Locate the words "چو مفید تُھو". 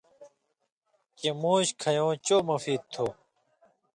2.25-3.05